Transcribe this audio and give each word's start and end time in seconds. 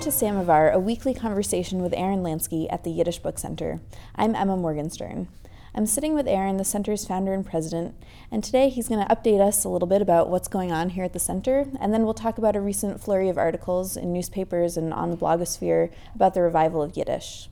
To 0.00 0.10
Samovar, 0.10 0.70
a 0.70 0.78
weekly 0.78 1.12
conversation 1.12 1.82
with 1.82 1.92
Aaron 1.94 2.22
Lansky 2.22 2.66
at 2.70 2.84
the 2.84 2.90
Yiddish 2.90 3.18
Book 3.18 3.38
Center. 3.38 3.80
I'm 4.16 4.34
Emma 4.34 4.56
Morgenstern. 4.56 5.28
I'm 5.74 5.84
sitting 5.84 6.14
with 6.14 6.26
Aaron, 6.26 6.56
the 6.56 6.64
center's 6.64 7.06
founder 7.06 7.34
and 7.34 7.44
president, 7.44 7.94
and 8.30 8.42
today 8.42 8.70
he's 8.70 8.88
going 8.88 9.06
to 9.06 9.14
update 9.14 9.42
us 9.42 9.62
a 9.62 9.68
little 9.68 9.86
bit 9.86 10.00
about 10.00 10.30
what's 10.30 10.48
going 10.48 10.72
on 10.72 10.88
here 10.88 11.04
at 11.04 11.12
the 11.12 11.18
center, 11.18 11.66
and 11.78 11.92
then 11.92 12.04
we'll 12.04 12.14
talk 12.14 12.38
about 12.38 12.56
a 12.56 12.62
recent 12.62 12.98
flurry 12.98 13.28
of 13.28 13.36
articles 13.36 13.94
in 13.94 14.10
newspapers 14.10 14.78
and 14.78 14.94
on 14.94 15.10
the 15.10 15.18
blogosphere 15.18 15.92
about 16.14 16.32
the 16.32 16.40
revival 16.40 16.82
of 16.82 16.96
Yiddish. 16.96 17.50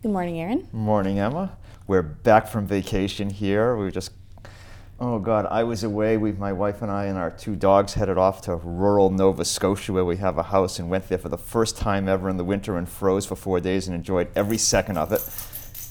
Good 0.00 0.12
morning, 0.12 0.38
Aaron. 0.38 0.68
Morning, 0.70 1.18
Emma. 1.18 1.58
We're 1.88 2.02
back 2.02 2.46
from 2.46 2.68
vacation 2.68 3.30
here. 3.30 3.76
We 3.76 3.90
just 3.90 4.12
Oh 5.00 5.20
God, 5.20 5.46
I 5.48 5.62
was 5.62 5.84
away. 5.84 6.16
We, 6.16 6.32
my 6.32 6.52
wife 6.52 6.82
and 6.82 6.90
I 6.90 7.04
and 7.04 7.16
our 7.16 7.30
two 7.30 7.54
dogs 7.54 7.94
headed 7.94 8.18
off 8.18 8.40
to 8.42 8.56
rural 8.56 9.10
Nova 9.10 9.44
Scotia, 9.44 9.92
where 9.92 10.04
we 10.04 10.16
have 10.16 10.38
a 10.38 10.42
house, 10.42 10.80
and 10.80 10.90
went 10.90 11.08
there 11.08 11.18
for 11.18 11.28
the 11.28 11.38
first 11.38 11.76
time 11.76 12.08
ever 12.08 12.28
in 12.28 12.36
the 12.36 12.42
winter 12.42 12.76
and 12.76 12.88
froze 12.88 13.24
for 13.24 13.36
four 13.36 13.60
days 13.60 13.86
and 13.86 13.94
enjoyed 13.94 14.28
every 14.34 14.58
second 14.58 14.98
of 14.98 15.12
it. 15.12 15.22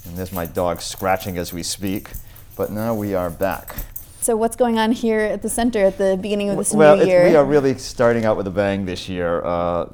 And 0.05 0.17
there's 0.17 0.33
my 0.33 0.45
dog 0.45 0.81
scratching 0.81 1.37
as 1.37 1.53
we 1.53 1.63
speak. 1.63 2.09
But 2.57 2.69
now 2.69 2.93
we 2.93 3.13
are 3.13 3.29
back. 3.29 3.77
So, 4.19 4.35
what's 4.35 4.57
going 4.57 4.77
on 4.77 4.91
here 4.91 5.21
at 5.21 5.41
the 5.41 5.49
center 5.49 5.85
at 5.85 5.97
the 5.97 6.19
beginning 6.21 6.49
of 6.49 6.57
this 6.57 6.73
well, 6.73 6.97
new 6.97 7.05
year? 7.05 7.21
Well, 7.21 7.29
we 7.29 7.35
are 7.37 7.45
really 7.45 7.77
starting 7.77 8.25
out 8.25 8.35
with 8.35 8.47
a 8.47 8.51
bang 8.51 8.85
this 8.85 9.07
year. 9.07 9.41
Uh, 9.41 9.85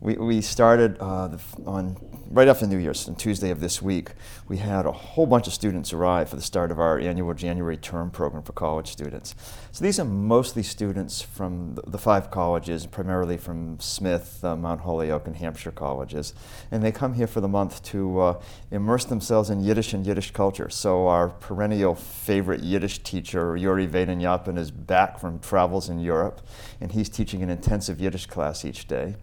we, 0.00 0.14
we 0.14 0.40
started 0.40 0.96
uh, 1.00 1.36
on 1.66 1.96
right 2.30 2.48
after 2.48 2.66
New 2.66 2.78
Year's, 2.78 3.08
on 3.08 3.16
Tuesday 3.16 3.50
of 3.50 3.60
this 3.60 3.80
week, 3.80 4.10
we 4.48 4.58
had 4.58 4.86
a 4.86 4.92
whole 4.92 5.26
bunch 5.26 5.46
of 5.46 5.52
students 5.52 5.92
arrive 5.92 6.28
for 6.28 6.36
the 6.36 6.42
start 6.42 6.70
of 6.70 6.78
our 6.78 6.98
annual 6.98 7.32
January 7.34 7.76
term 7.76 8.10
program 8.10 8.42
for 8.42 8.52
college 8.52 8.88
students. 8.88 9.34
So 9.72 9.82
these 9.82 9.98
are 9.98 10.04
mostly 10.04 10.62
students 10.62 11.22
from 11.22 11.78
the, 11.86 11.98
five 11.98 12.30
colleges, 12.30 12.86
primarily 12.86 13.36
from 13.36 13.80
Smith, 13.80 14.44
uh, 14.44 14.54
Mount 14.56 14.82
Holyoke, 14.82 15.26
and 15.26 15.36
Hampshire 15.36 15.72
colleges. 15.72 16.34
And 16.70 16.82
they 16.82 16.92
come 16.92 17.14
here 17.14 17.26
for 17.26 17.40
the 17.40 17.48
month 17.48 17.82
to 17.84 18.20
uh, 18.20 18.42
immerse 18.70 19.04
themselves 19.04 19.50
in 19.50 19.60
Yiddish 19.60 19.94
and 19.94 20.06
Yiddish 20.06 20.30
culture. 20.30 20.70
So 20.70 21.08
our 21.08 21.28
perennial 21.28 21.94
favorite 21.94 22.60
Yiddish 22.60 23.00
teacher, 23.00 23.56
Yuri 23.56 23.88
Vedenyapin, 23.88 24.58
is 24.58 24.70
back 24.70 25.18
from 25.18 25.40
travels 25.40 25.88
in 25.88 25.98
Europe, 25.98 26.46
and 26.80 26.92
he's 26.92 27.08
teaching 27.08 27.42
an 27.42 27.50
intensive 27.50 28.00
Yiddish 28.00 28.26
class 28.26 28.64
each 28.64 28.86
day. 28.86 29.16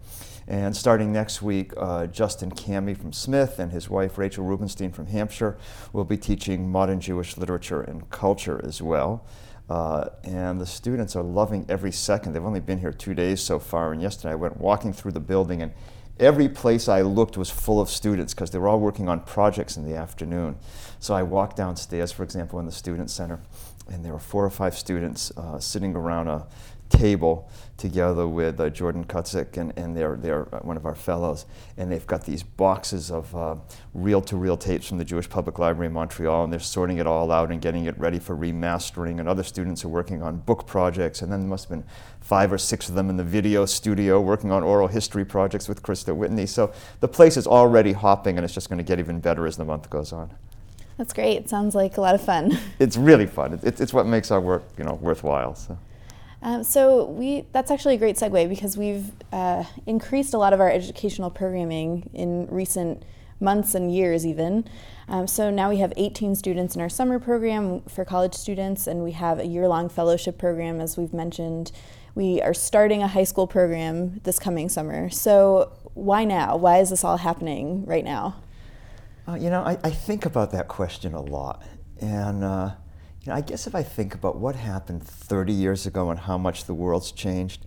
And 0.48 0.65
starting 0.74 1.12
next 1.12 1.42
week, 1.42 1.72
uh, 1.76 2.06
Justin 2.06 2.50
Cammy 2.50 2.96
from 2.96 3.12
Smith 3.12 3.58
and 3.58 3.72
his 3.72 3.90
wife 3.90 4.16
Rachel 4.16 4.44
Rubinstein 4.44 4.90
from 4.90 5.06
Hampshire 5.06 5.58
will 5.92 6.04
be 6.04 6.16
teaching 6.16 6.70
modern 6.70 7.00
Jewish 7.00 7.36
literature 7.36 7.82
and 7.82 8.08
culture 8.10 8.60
as 8.64 8.80
well. 8.80 9.26
Uh, 9.68 10.08
and 10.24 10.60
the 10.60 10.66
students 10.66 11.16
are 11.16 11.22
loving 11.22 11.66
every 11.68 11.92
second. 11.92 12.32
They've 12.32 12.44
only 12.44 12.60
been 12.60 12.78
here 12.78 12.92
two 12.92 13.14
days 13.14 13.40
so 13.40 13.58
far, 13.58 13.92
and 13.92 14.00
yesterday 14.00 14.32
I 14.32 14.36
went 14.36 14.58
walking 14.58 14.92
through 14.92 15.12
the 15.12 15.20
building, 15.20 15.60
and 15.60 15.72
every 16.20 16.48
place 16.48 16.88
I 16.88 17.02
looked 17.02 17.36
was 17.36 17.50
full 17.50 17.80
of 17.80 17.90
students 17.90 18.32
because 18.32 18.50
they 18.50 18.58
were 18.58 18.68
all 18.68 18.80
working 18.80 19.08
on 19.08 19.20
projects 19.20 19.76
in 19.76 19.84
the 19.84 19.96
afternoon. 19.96 20.56
So 21.00 21.14
I 21.14 21.22
walked 21.22 21.56
downstairs, 21.56 22.12
for 22.12 22.22
example, 22.22 22.58
in 22.60 22.66
the 22.66 22.72
Student 22.72 23.10
Center, 23.10 23.40
and 23.88 24.04
there 24.04 24.12
were 24.12 24.18
four 24.18 24.44
or 24.44 24.50
five 24.50 24.76
students 24.76 25.30
uh, 25.36 25.58
sitting 25.58 25.94
around 25.94 26.28
a 26.28 26.46
table 26.88 27.50
together 27.76 28.26
with 28.28 28.60
uh, 28.60 28.70
Jordan 28.70 29.04
Kutzik 29.04 29.56
and, 29.56 29.72
and 29.76 29.96
they're, 29.96 30.16
they're 30.16 30.54
uh, 30.54 30.60
one 30.60 30.76
of 30.76 30.86
our 30.86 30.94
fellows. 30.94 31.44
And 31.76 31.90
they've 31.90 32.06
got 32.06 32.24
these 32.24 32.42
boxes 32.42 33.10
of 33.10 33.60
reel 33.92 34.22
to 34.22 34.36
reel 34.36 34.56
tapes 34.56 34.88
from 34.88 34.98
the 34.98 35.04
Jewish 35.04 35.28
Public 35.28 35.58
Library 35.58 35.88
in 35.88 35.92
Montreal, 35.92 36.44
and 36.44 36.52
they're 36.52 36.60
sorting 36.60 36.98
it 36.98 37.06
all 37.06 37.30
out 37.30 37.50
and 37.50 37.60
getting 37.60 37.84
it 37.86 37.98
ready 37.98 38.18
for 38.18 38.36
remastering. 38.36 39.18
And 39.20 39.28
other 39.28 39.42
students 39.42 39.84
are 39.84 39.88
working 39.88 40.22
on 40.22 40.38
book 40.38 40.66
projects, 40.66 41.22
and 41.22 41.30
then 41.30 41.40
there 41.40 41.48
must 41.48 41.68
have 41.68 41.78
been 41.78 41.88
five 42.20 42.52
or 42.52 42.58
six 42.58 42.88
of 42.88 42.94
them 42.94 43.10
in 43.10 43.16
the 43.16 43.24
video 43.24 43.66
studio 43.66 44.20
working 44.20 44.50
on 44.50 44.62
oral 44.62 44.88
history 44.88 45.24
projects 45.24 45.68
with 45.68 45.82
Christa 45.82 46.14
Whitney. 46.14 46.46
So 46.46 46.72
the 47.00 47.08
place 47.08 47.36
is 47.36 47.46
already 47.46 47.92
hopping, 47.92 48.36
and 48.36 48.44
it's 48.44 48.54
just 48.54 48.68
going 48.68 48.78
to 48.78 48.84
get 48.84 48.98
even 48.98 49.20
better 49.20 49.46
as 49.46 49.56
the 49.56 49.64
month 49.64 49.90
goes 49.90 50.12
on. 50.12 50.34
That's 50.96 51.12
great. 51.12 51.36
It 51.36 51.48
sounds 51.48 51.74
like 51.74 51.96
a 51.96 52.00
lot 52.00 52.14
of 52.14 52.22
fun. 52.22 52.58
It's 52.78 52.96
really 52.96 53.26
fun. 53.26 53.58
It's, 53.62 53.80
it's 53.80 53.92
what 53.92 54.06
makes 54.06 54.30
our 54.30 54.40
work, 54.40 54.64
you 54.78 54.84
know, 54.84 54.94
worthwhile. 54.94 55.54
So. 55.54 55.78
Um, 56.42 56.62
so 56.62 57.06
we 57.06 57.44
that's 57.52 57.70
actually 57.70 57.94
a 57.94 57.98
great 57.98 58.16
segue 58.16 58.48
because 58.48 58.76
we've 58.76 59.10
uh, 59.32 59.64
increased 59.86 60.34
a 60.34 60.38
lot 60.38 60.52
of 60.52 60.60
our 60.60 60.70
educational 60.70 61.30
programming 61.30 62.10
in 62.12 62.46
recent 62.48 63.02
months 63.40 63.74
and 63.74 63.94
years 63.94 64.26
even. 64.26 64.64
Um, 65.08 65.26
so 65.26 65.50
now 65.50 65.70
we 65.70 65.78
have 65.78 65.92
18 65.96 66.34
students 66.34 66.74
in 66.74 66.80
our 66.80 66.88
summer 66.88 67.18
program 67.18 67.82
for 67.82 68.04
college 68.04 68.34
students, 68.34 68.86
and 68.86 69.04
we 69.04 69.12
have 69.12 69.38
a 69.38 69.46
year-long 69.46 69.88
fellowship 69.88 70.38
program, 70.38 70.80
as 70.80 70.96
we've 70.96 71.12
mentioned. 71.12 71.70
We 72.14 72.40
are 72.40 72.54
starting 72.54 73.02
a 73.02 73.08
high 73.08 73.24
school 73.24 73.46
program 73.46 74.20
this 74.24 74.38
coming 74.38 74.68
summer. 74.68 75.10
So 75.10 75.72
why 75.94 76.24
now? 76.24 76.56
Why 76.56 76.78
is 76.78 76.90
this 76.90 77.04
all 77.04 77.18
happening 77.18 77.84
right 77.86 78.04
now? 78.04 78.36
Uh, 79.28 79.34
you 79.34 79.50
know, 79.50 79.62
I, 79.62 79.78
I, 79.82 79.90
think 79.90 80.24
about 80.24 80.52
that 80.52 80.68
question 80.68 81.14
a 81.14 81.22
lot, 81.22 81.62
and. 82.00 82.44
Uh, 82.44 82.70
you 83.26 83.32
know, 83.32 83.38
I 83.38 83.40
guess 83.40 83.66
if 83.66 83.74
I 83.74 83.82
think 83.82 84.14
about 84.14 84.36
what 84.36 84.54
happened 84.54 85.04
30 85.04 85.52
years 85.52 85.84
ago 85.84 86.10
and 86.10 86.20
how 86.20 86.38
much 86.38 86.66
the 86.66 86.74
world's 86.74 87.10
changed, 87.10 87.66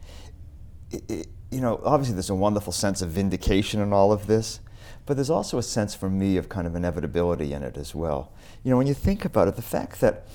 it, 0.89 1.03
it, 1.09 1.27
you 1.51 1.59
know, 1.59 1.81
obviously 1.83 2.13
there's 2.13 2.29
a 2.29 2.35
wonderful 2.35 2.71
sense 2.71 3.01
of 3.01 3.09
vindication 3.09 3.81
in 3.81 3.91
all 3.91 4.13
of 4.13 4.25
this, 4.25 4.61
but 5.05 5.17
there's 5.17 5.29
also 5.29 5.57
a 5.57 5.63
sense 5.63 5.93
for 5.93 6.09
me 6.09 6.37
of 6.37 6.47
kind 6.47 6.65
of 6.65 6.75
inevitability 6.75 7.51
in 7.51 7.61
it 7.61 7.75
as 7.75 7.93
well. 7.93 8.31
You 8.63 8.71
know, 8.71 8.77
when 8.77 8.87
you 8.87 8.93
think 8.93 9.25
about 9.25 9.49
it, 9.49 9.57
the 9.57 9.61
fact 9.61 9.99
that 9.99 10.27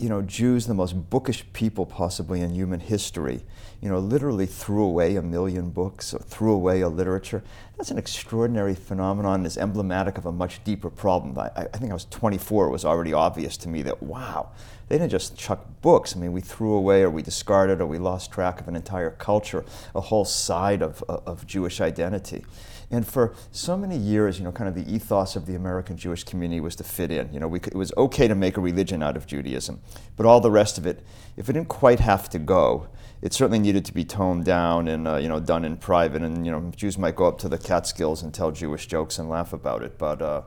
you 0.00 0.08
know, 0.08 0.22
Jews, 0.22 0.66
the 0.66 0.72
most 0.72 1.10
bookish 1.10 1.44
people 1.52 1.84
possibly 1.84 2.40
in 2.40 2.54
human 2.54 2.80
history, 2.80 3.42
you 3.82 3.88
know, 3.90 3.98
literally 3.98 4.46
threw 4.46 4.82
away 4.82 5.16
a 5.16 5.22
million 5.22 5.68
books 5.68 6.14
or 6.14 6.20
threw 6.20 6.52
away 6.54 6.80
a 6.80 6.88
literature. 6.88 7.42
That's 7.76 7.90
an 7.90 7.98
extraordinary 7.98 8.74
phenomenon. 8.74 9.44
It's 9.44 9.58
emblematic 9.58 10.16
of 10.16 10.24
a 10.24 10.32
much 10.32 10.64
deeper 10.64 10.88
problem. 10.88 11.38
I, 11.38 11.50
I 11.54 11.76
think 11.76 11.90
I 11.90 11.94
was 11.94 12.06
24. 12.06 12.68
It 12.68 12.70
was 12.70 12.86
already 12.86 13.12
obvious 13.12 13.58
to 13.58 13.68
me 13.68 13.82
that, 13.82 14.02
wow, 14.02 14.52
they 14.90 14.98
didn't 14.98 15.12
just 15.12 15.36
chuck 15.36 15.64
books. 15.82 16.16
I 16.16 16.18
mean, 16.18 16.32
we 16.32 16.40
threw 16.40 16.74
away 16.74 17.02
or 17.02 17.10
we 17.10 17.22
discarded 17.22 17.80
or 17.80 17.86
we 17.86 17.98
lost 17.98 18.32
track 18.32 18.60
of 18.60 18.66
an 18.66 18.74
entire 18.74 19.12
culture, 19.12 19.64
a 19.94 20.00
whole 20.00 20.24
side 20.24 20.82
of, 20.82 21.04
of 21.08 21.46
Jewish 21.46 21.80
identity. 21.80 22.44
And 22.90 23.06
for 23.06 23.32
so 23.52 23.76
many 23.76 23.96
years, 23.96 24.40
you 24.40 24.44
know, 24.44 24.50
kind 24.50 24.68
of 24.68 24.74
the 24.74 24.92
ethos 24.92 25.36
of 25.36 25.46
the 25.46 25.54
American 25.54 25.96
Jewish 25.96 26.24
community 26.24 26.58
was 26.58 26.74
to 26.74 26.82
fit 26.82 27.12
in. 27.12 27.32
You 27.32 27.38
know, 27.38 27.48
could, 27.48 27.72
it 27.72 27.76
was 27.76 27.92
okay 27.96 28.26
to 28.26 28.34
make 28.34 28.56
a 28.56 28.60
religion 28.60 29.00
out 29.00 29.16
of 29.16 29.28
Judaism, 29.28 29.80
but 30.16 30.26
all 30.26 30.40
the 30.40 30.50
rest 30.50 30.76
of 30.76 30.86
it, 30.86 31.04
if 31.36 31.48
it 31.48 31.52
didn't 31.52 31.68
quite 31.68 32.00
have 32.00 32.28
to 32.30 32.40
go, 32.40 32.88
it 33.22 33.32
certainly 33.32 33.60
needed 33.60 33.84
to 33.84 33.94
be 33.94 34.04
toned 34.04 34.44
down 34.44 34.88
and 34.88 35.06
uh, 35.06 35.16
you 35.16 35.28
know 35.28 35.38
done 35.38 35.64
in 35.64 35.76
private. 35.76 36.22
And 36.22 36.44
you 36.44 36.50
know, 36.50 36.72
Jews 36.74 36.98
might 36.98 37.14
go 37.14 37.26
up 37.26 37.38
to 37.38 37.48
the 37.48 37.58
Catskills 37.58 38.24
and 38.24 38.34
tell 38.34 38.50
Jewish 38.50 38.88
jokes 38.88 39.20
and 39.20 39.28
laugh 39.28 39.52
about 39.52 39.84
it, 39.84 39.96
but 39.96 40.20
uh, 40.20 40.42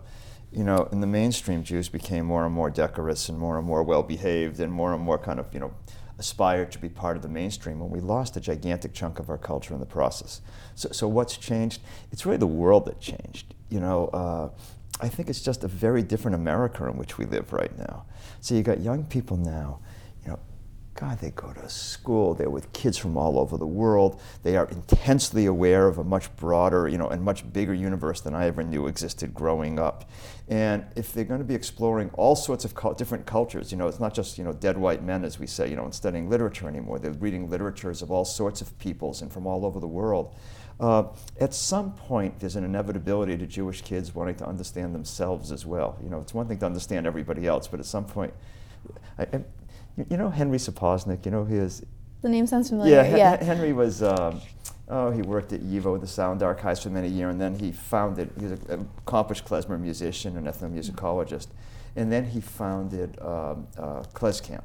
you 0.55 0.63
know, 0.63 0.87
in 0.91 1.01
the 1.01 1.07
mainstream, 1.07 1.63
Jews 1.63 1.89
became 1.89 2.25
more 2.25 2.45
and 2.45 2.53
more 2.53 2.69
decorous 2.69 3.29
and 3.29 3.37
more 3.37 3.57
and 3.57 3.65
more 3.65 3.83
well 3.83 4.03
behaved 4.03 4.59
and 4.59 4.71
more 4.71 4.93
and 4.93 5.01
more 5.01 5.17
kind 5.17 5.39
of 5.39 5.47
you 5.53 5.59
know 5.59 5.73
aspired 6.19 6.71
to 6.71 6.79
be 6.79 6.89
part 6.89 7.15
of 7.15 7.23
the 7.23 7.27
mainstream 7.29 7.79
when 7.79 7.89
we 7.89 7.99
lost 7.99 8.37
a 8.37 8.39
gigantic 8.39 8.93
chunk 8.93 9.19
of 9.19 9.29
our 9.29 9.37
culture 9.37 9.73
in 9.73 9.79
the 9.79 9.85
process. 9.85 10.41
So, 10.75 10.89
so 10.91 11.07
what's 11.07 11.37
changed? 11.37 11.81
It's 12.11 12.25
really 12.25 12.37
the 12.37 12.47
world 12.47 12.85
that 12.85 12.99
changed. 13.01 13.55
You 13.69 13.79
know, 13.79 14.07
uh, 14.07 14.49
I 15.01 15.09
think 15.09 15.27
it's 15.27 15.41
just 15.41 15.63
a 15.63 15.67
very 15.67 16.03
different 16.03 16.35
America 16.35 16.85
in 16.87 16.97
which 16.97 17.17
we 17.17 17.25
live 17.25 17.51
right 17.51 17.75
now. 17.77 18.05
So 18.41 18.53
you 18.53 18.61
got 18.61 18.79
young 18.79 19.05
people 19.05 19.37
now 19.37 19.79
you 20.23 20.31
know, 20.31 20.39
God, 20.95 21.19
they 21.19 21.31
go 21.31 21.51
to 21.53 21.69
school. 21.69 22.33
They're 22.33 22.49
with 22.49 22.71
kids 22.73 22.97
from 22.97 23.17
all 23.17 23.39
over 23.39 23.57
the 23.57 23.67
world. 23.67 24.21
They 24.43 24.55
are 24.55 24.67
intensely 24.69 25.45
aware 25.45 25.87
of 25.87 25.97
a 25.97 26.03
much 26.03 26.33
broader, 26.35 26.87
you 26.87 26.97
know, 26.97 27.09
and 27.09 27.21
much 27.21 27.51
bigger 27.51 27.73
universe 27.73 28.21
than 28.21 28.35
I 28.35 28.45
ever 28.45 28.63
knew 28.63 28.87
existed 28.87 29.33
growing 29.33 29.79
up. 29.79 30.09
And 30.49 30.85
if 30.95 31.13
they're 31.13 31.23
going 31.23 31.39
to 31.39 31.45
be 31.45 31.55
exploring 31.55 32.09
all 32.15 32.35
sorts 32.35 32.65
of 32.65 32.75
cu- 32.75 32.95
different 32.95 33.25
cultures, 33.25 33.71
you 33.71 33.77
know, 33.77 33.87
it's 33.87 33.99
not 33.99 34.13
just 34.13 34.37
you 34.37 34.43
know 34.43 34.51
dead 34.53 34.77
white 34.77 35.01
men, 35.03 35.23
as 35.23 35.39
we 35.39 35.47
say, 35.47 35.69
you 35.69 35.75
know, 35.75 35.85
and 35.85 35.95
studying 35.95 36.29
literature 36.29 36.67
anymore. 36.67 36.99
They're 36.99 37.11
reading 37.13 37.49
literatures 37.49 38.01
of 38.01 38.11
all 38.11 38.25
sorts 38.25 38.61
of 38.61 38.77
peoples 38.77 39.21
and 39.21 39.31
from 39.31 39.47
all 39.47 39.65
over 39.65 39.79
the 39.79 39.87
world. 39.87 40.35
Uh, 40.79 41.03
at 41.39 41.53
some 41.53 41.93
point, 41.93 42.39
there's 42.39 42.55
an 42.55 42.65
inevitability 42.65 43.37
to 43.37 43.45
Jewish 43.45 43.81
kids 43.83 44.13
wanting 44.13 44.35
to 44.35 44.45
understand 44.45 44.93
themselves 44.93 45.51
as 45.51 45.65
well. 45.65 45.97
You 46.03 46.09
know, 46.09 46.19
it's 46.19 46.33
one 46.33 46.47
thing 46.47 46.57
to 46.59 46.65
understand 46.65 47.07
everybody 47.07 47.47
else, 47.47 47.67
but 47.67 47.79
at 47.79 47.85
some 47.85 48.05
point, 48.05 48.33
I, 49.17 49.27
you 50.09 50.17
know 50.17 50.29
Henry 50.29 50.57
Sapoznik, 50.57 51.25
you 51.25 51.31
know 51.31 51.45
his. 51.45 51.85
The 52.21 52.29
name 52.29 52.47
sounds 52.47 52.69
familiar. 52.69 52.95
Yeah, 52.95 53.15
yeah. 53.15 53.43
Henry 53.43 53.71
was, 53.73 54.01
um, 54.01 54.41
oh, 54.93 55.09
he 55.09 55.23
worked 55.23 55.51
at 55.51 55.61
YIVO, 55.61 55.99
the 55.99 56.07
Sound 56.07 56.43
Archives, 56.43 56.83
for 56.83 56.89
many 56.89 57.07
years, 57.07 57.31
and 57.31 57.41
then 57.41 57.55
he 57.55 57.71
founded, 57.71 58.31
he 58.39 58.45
was 58.45 58.59
an 58.69 58.87
accomplished 58.99 59.43
klezmer 59.43 59.79
musician 59.79 60.37
and 60.37 60.45
ethnomusicologist, 60.45 61.47
and 61.95 62.11
then 62.11 62.25
he 62.25 62.39
founded 62.39 63.19
um, 63.19 63.67
uh, 63.75 64.03
KlezKamp, 64.13 64.63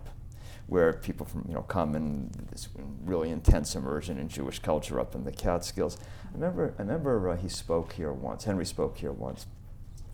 where 0.67 0.93
people 0.93 1.25
from, 1.25 1.47
you 1.49 1.55
know, 1.55 1.63
come 1.63 1.95
and 1.95 2.31
this 2.51 2.69
really 3.05 3.31
intense 3.31 3.75
immersion 3.75 4.19
in 4.19 4.29
Jewish 4.29 4.59
culture 4.59 5.01
up 5.01 5.15
in 5.15 5.25
the 5.25 5.33
Catskills. 5.33 5.97
I 6.27 6.35
remember, 6.35 6.75
I 6.79 6.83
remember 6.83 7.31
uh, 7.31 7.37
he 7.37 7.49
spoke 7.49 7.95
here 7.95 8.13
once, 8.13 8.45
Henry 8.45 8.67
spoke 8.67 8.99
here 8.99 9.13
once, 9.13 9.47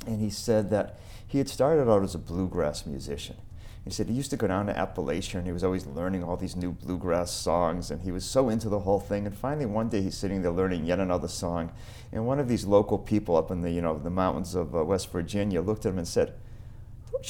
and 0.06 0.20
he 0.20 0.30
said 0.30 0.70
that 0.70 1.00
he 1.26 1.38
had 1.38 1.48
started 1.48 1.90
out 1.90 2.04
as 2.04 2.14
a 2.14 2.18
bluegrass 2.18 2.86
musician 2.86 3.36
He 3.84 3.90
said 3.90 4.08
he 4.08 4.14
used 4.14 4.30
to 4.30 4.38
go 4.38 4.46
down 4.46 4.66
to 4.66 4.72
Appalachia 4.72 5.34
and 5.34 5.46
he 5.46 5.52
was 5.52 5.62
always 5.62 5.84
learning 5.84 6.24
all 6.24 6.38
these 6.38 6.56
new 6.56 6.72
bluegrass 6.72 7.30
songs 7.30 7.90
and 7.90 8.00
he 8.00 8.12
was 8.12 8.24
so 8.24 8.48
into 8.48 8.70
the 8.70 8.78
whole 8.78 8.98
thing. 8.98 9.26
And 9.26 9.36
finally, 9.36 9.66
one 9.66 9.90
day 9.90 10.00
he's 10.00 10.16
sitting 10.16 10.40
there 10.40 10.52
learning 10.52 10.86
yet 10.86 11.00
another 11.00 11.28
song, 11.28 11.70
and 12.10 12.26
one 12.26 12.40
of 12.40 12.48
these 12.48 12.64
local 12.64 12.98
people 12.98 13.36
up 13.36 13.50
in 13.50 13.60
the 13.60 13.70
you 13.70 13.82
know 13.82 13.98
the 13.98 14.10
mountains 14.10 14.54
of 14.54 14.74
uh, 14.74 14.82
West 14.82 15.12
Virginia 15.12 15.60
looked 15.60 15.84
at 15.84 15.92
him 15.92 15.98
and 15.98 16.08
said, 16.08 16.34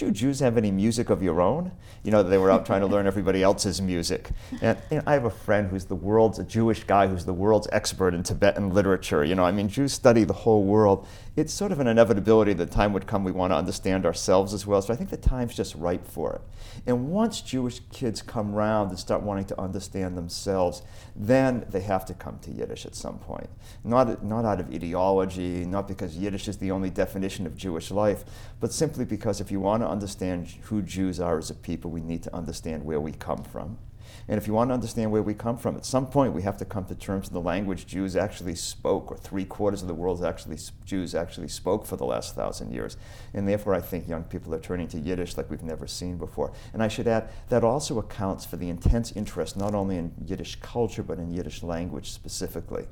you 0.00 0.10
Jews 0.10 0.40
have 0.40 0.56
any 0.56 0.70
music 0.70 1.10
of 1.10 1.22
your 1.22 1.40
own? 1.40 1.72
You 2.02 2.10
know, 2.10 2.22
they 2.22 2.38
were 2.38 2.50
out 2.50 2.66
trying 2.66 2.80
to 2.80 2.86
learn 2.86 3.06
everybody 3.06 3.42
else's 3.42 3.80
music. 3.80 4.30
And 4.62 4.78
you 4.90 4.98
know, 4.98 5.02
I 5.06 5.12
have 5.14 5.24
a 5.24 5.30
friend 5.30 5.68
who's 5.68 5.84
the 5.84 5.94
world's, 5.94 6.38
a 6.38 6.44
Jewish 6.44 6.84
guy 6.84 7.06
who's 7.06 7.24
the 7.24 7.32
world's 7.32 7.68
expert 7.72 8.14
in 8.14 8.22
Tibetan 8.22 8.70
literature. 8.70 9.24
You 9.24 9.34
know, 9.34 9.44
I 9.44 9.52
mean, 9.52 9.68
Jews 9.68 9.92
study 9.92 10.24
the 10.24 10.32
whole 10.32 10.64
world. 10.64 11.06
It's 11.36 11.52
sort 11.52 11.72
of 11.72 11.80
an 11.80 11.88
inevitability 11.88 12.52
that 12.54 12.70
time 12.70 12.92
would 12.92 13.06
come 13.06 13.24
we 13.24 13.32
want 13.32 13.52
to 13.52 13.56
understand 13.56 14.06
ourselves 14.06 14.54
as 14.54 14.66
well. 14.66 14.80
So 14.82 14.92
I 14.92 14.96
think 14.96 15.10
the 15.10 15.16
time's 15.16 15.56
just 15.56 15.74
ripe 15.74 16.06
for 16.06 16.32
it. 16.34 16.40
And 16.86 17.08
once 17.08 17.40
Jewish 17.40 17.80
kids 17.92 18.22
come 18.22 18.54
around 18.54 18.90
and 18.90 18.98
start 18.98 19.22
wanting 19.22 19.46
to 19.46 19.60
understand 19.60 20.16
themselves, 20.16 20.82
then 21.16 21.66
they 21.70 21.80
have 21.80 22.04
to 22.06 22.14
come 22.14 22.38
to 22.40 22.50
Yiddish 22.50 22.86
at 22.86 22.94
some 22.94 23.18
point. 23.18 23.48
Not, 23.82 24.24
not 24.24 24.44
out 24.44 24.60
of 24.60 24.72
ideology, 24.72 25.64
not 25.64 25.88
because 25.88 26.16
Yiddish 26.16 26.48
is 26.48 26.58
the 26.58 26.70
only 26.70 26.90
definition 26.90 27.46
of 27.46 27.56
Jewish 27.56 27.90
life, 27.90 28.24
but 28.60 28.72
simply 28.72 29.04
because 29.04 29.40
if 29.40 29.50
you 29.50 29.60
want 29.60 29.82
to 29.82 29.83
understand 29.88 30.48
who 30.62 30.82
Jews 30.82 31.20
are 31.20 31.38
as 31.38 31.50
a 31.50 31.54
people, 31.54 31.90
we 31.90 32.00
need 32.00 32.22
to 32.24 32.34
understand 32.34 32.84
where 32.84 33.00
we 33.00 33.12
come 33.12 33.42
from. 33.42 33.78
And 34.26 34.38
if 34.38 34.46
you 34.46 34.54
want 34.54 34.70
to 34.70 34.74
understand 34.74 35.10
where 35.10 35.22
we 35.22 35.34
come 35.34 35.58
from, 35.58 35.76
at 35.76 35.84
some 35.84 36.06
point 36.06 36.32
we 36.32 36.42
have 36.42 36.56
to 36.58 36.64
come 36.64 36.86
to 36.86 36.94
terms 36.94 37.26
with 37.26 37.32
the 37.32 37.40
language 37.40 37.86
Jews 37.86 38.16
actually 38.16 38.54
spoke, 38.54 39.10
or 39.10 39.16
three 39.16 39.44
quarters 39.44 39.82
of 39.82 39.88
the 39.88 39.94
world's 39.94 40.22
actually 40.22 40.58
Jews 40.84 41.14
actually 41.14 41.48
spoke 41.48 41.84
for 41.84 41.96
the 41.96 42.06
last 42.06 42.34
thousand 42.34 42.72
years. 42.72 42.96
And 43.34 43.46
therefore, 43.46 43.74
I 43.74 43.80
think 43.80 44.08
young 44.08 44.24
people 44.24 44.54
are 44.54 44.60
turning 44.60 44.88
to 44.88 44.98
Yiddish 44.98 45.36
like 45.36 45.50
we've 45.50 45.62
never 45.62 45.86
seen 45.86 46.16
before. 46.16 46.52
And 46.72 46.82
I 46.82 46.88
should 46.88 47.06
add 47.06 47.28
that 47.50 47.64
also 47.64 47.98
accounts 47.98 48.44
for 48.44 48.56
the 48.56 48.68
intense 48.68 49.12
interest 49.12 49.56
not 49.56 49.74
only 49.74 49.96
in 49.96 50.12
Yiddish 50.24 50.56
culture 50.56 51.02
but 51.02 51.18
in 51.18 51.30
Yiddish 51.30 51.62
language 51.62 52.10
specifically 52.10 52.86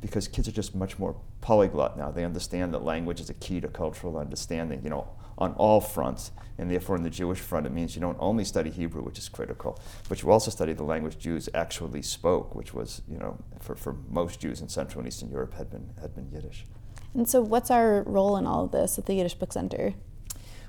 because 0.00 0.28
kids 0.28 0.46
are 0.46 0.52
just 0.52 0.74
much 0.74 0.98
more 0.98 1.16
polyglot 1.40 1.96
now. 1.96 2.10
They 2.10 2.24
understand 2.24 2.72
that 2.74 2.84
language 2.84 3.20
is 3.20 3.30
a 3.30 3.34
key 3.34 3.60
to 3.60 3.68
cultural 3.68 4.18
understanding, 4.18 4.82
you 4.84 4.90
know, 4.90 5.08
on 5.38 5.52
all 5.54 5.80
fronts. 5.80 6.32
And 6.58 6.70
therefore, 6.70 6.96
in 6.96 7.02
the 7.02 7.10
Jewish 7.10 7.38
front, 7.38 7.66
it 7.66 7.72
means 7.72 7.94
you 7.94 8.00
don't 8.00 8.16
only 8.18 8.44
study 8.44 8.70
Hebrew, 8.70 9.02
which 9.02 9.18
is 9.18 9.28
critical, 9.28 9.78
but 10.08 10.22
you 10.22 10.30
also 10.30 10.50
study 10.50 10.72
the 10.72 10.84
language 10.84 11.18
Jews 11.18 11.48
actually 11.54 12.02
spoke, 12.02 12.54
which 12.54 12.72
was, 12.72 13.02
you 13.06 13.18
know, 13.18 13.36
for, 13.60 13.74
for 13.74 13.96
most 14.08 14.40
Jews 14.40 14.62
in 14.62 14.68
Central 14.68 15.00
and 15.00 15.08
Eastern 15.08 15.30
Europe 15.30 15.54
had 15.54 15.70
been, 15.70 15.90
had 16.00 16.14
been 16.14 16.30
Yiddish. 16.30 16.64
And 17.12 17.28
so, 17.28 17.42
what's 17.42 17.70
our 17.70 18.02
role 18.02 18.36
in 18.36 18.46
all 18.46 18.64
of 18.64 18.72
this 18.72 18.98
at 18.98 19.06
the 19.06 19.14
Yiddish 19.14 19.34
Book 19.34 19.52
Center? 19.52 19.94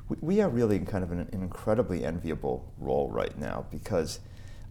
We, 0.10 0.18
we 0.22 0.42
are 0.42 0.50
really 0.50 0.76
in 0.76 0.86
kind 0.86 1.04
of 1.04 1.12
in 1.12 1.20
an 1.20 1.30
incredibly 1.32 2.04
enviable 2.06 2.74
role 2.78 3.10
right 3.10 3.38
now 3.38 3.66
because 3.72 4.20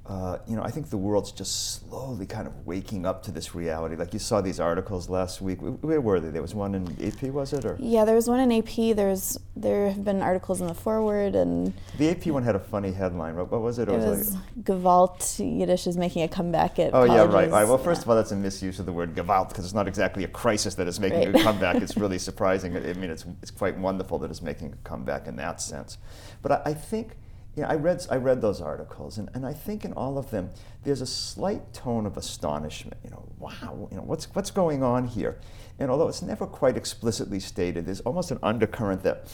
uh, 0.08 0.38
you 0.46 0.54
know, 0.54 0.62
I 0.62 0.70
think 0.70 0.90
the 0.90 0.96
world's 0.96 1.32
just 1.32 1.80
slowly 1.80 2.26
kind 2.26 2.46
of 2.46 2.64
waking 2.64 3.04
up 3.04 3.24
to 3.24 3.32
this 3.32 3.56
reality. 3.56 3.96
Like 3.96 4.12
you 4.12 4.20
saw 4.20 4.40
these 4.40 4.60
articles 4.60 5.08
last 5.08 5.40
week. 5.40 5.58
Where 5.60 6.00
were 6.00 6.20
they? 6.20 6.30
There 6.30 6.42
was 6.42 6.54
one 6.54 6.76
in 6.76 6.86
AP, 7.04 7.24
was 7.24 7.52
it? 7.52 7.64
Or 7.64 7.76
yeah, 7.80 8.04
there 8.04 8.14
was 8.14 8.28
one 8.28 8.38
in 8.38 8.52
AP. 8.52 8.96
There's 8.96 9.36
there 9.56 9.88
have 9.88 10.04
been 10.04 10.22
articles 10.22 10.60
in 10.60 10.68
the 10.68 10.74
forward 10.74 11.34
and 11.34 11.72
the 11.98 12.10
AP 12.10 12.26
one 12.26 12.44
had 12.44 12.54
a 12.54 12.60
funny 12.60 12.92
headline. 12.92 13.34
What 13.34 13.50
was 13.50 13.80
it? 13.80 13.88
It, 13.88 13.94
it 13.94 13.98
was, 13.98 14.34
like, 14.34 14.44
Gewalt 14.62 15.38
Yiddish 15.58 15.88
is 15.88 15.96
making 15.96 16.22
a 16.22 16.28
comeback 16.28 16.78
at. 16.78 16.94
Oh 16.94 17.02
yeah, 17.02 17.24
right. 17.24 17.50
right. 17.50 17.66
Well, 17.66 17.78
first 17.78 18.00
yeah. 18.00 18.04
of 18.04 18.10
all, 18.10 18.16
that's 18.16 18.30
a 18.30 18.36
misuse 18.36 18.78
of 18.78 18.86
the 18.86 18.92
word 18.92 19.16
Gewalt 19.16 19.48
because 19.48 19.64
it's 19.64 19.74
not 19.74 19.88
exactly 19.88 20.22
a 20.22 20.28
crisis 20.28 20.76
that 20.76 20.86
is 20.86 21.00
making 21.00 21.32
right. 21.32 21.40
a 21.40 21.42
comeback. 21.42 21.76
it's 21.76 21.96
really 21.96 22.18
surprising. 22.30 22.76
I 22.76 22.92
mean, 22.92 23.10
it's 23.10 23.24
it's 23.42 23.50
quite 23.50 23.76
wonderful 23.76 24.20
that 24.20 24.30
it's 24.30 24.42
making 24.42 24.72
a 24.72 24.88
comeback 24.88 25.26
in 25.26 25.34
that 25.36 25.60
sense. 25.60 25.98
But 26.42 26.52
I, 26.52 26.62
I 26.66 26.74
think 26.74 27.16
yeah, 27.56 27.66
I 27.68 27.74
read, 27.74 28.06
I 28.10 28.16
read 28.16 28.42
those 28.42 28.60
articles, 28.60 29.16
and, 29.16 29.30
and 29.32 29.46
I 29.46 29.54
think 29.54 29.86
in 29.86 29.94
all 29.94 30.18
of 30.18 30.30
them, 30.30 30.50
there's 30.84 31.00
a 31.00 31.06
slight 31.06 31.72
tone 31.72 32.04
of 32.04 32.18
astonishment. 32.18 32.98
You 33.02 33.10
know, 33.10 33.26
wow, 33.38 33.88
you 33.90 33.96
know, 33.96 34.02
what's, 34.02 34.26
what's 34.34 34.50
going 34.50 34.82
on 34.82 35.06
here? 35.06 35.38
And 35.78 35.90
although 35.90 36.08
it's 36.08 36.20
never 36.20 36.46
quite 36.46 36.76
explicitly 36.76 37.40
stated, 37.40 37.86
there's 37.86 38.00
almost 38.00 38.30
an 38.30 38.38
undercurrent 38.42 39.02
that, 39.04 39.32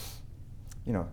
you 0.85 0.93
know, 0.93 1.09